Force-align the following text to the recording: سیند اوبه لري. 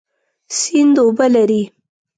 سیند 0.57 0.95
اوبه 1.03 1.27
لري. 1.33 1.61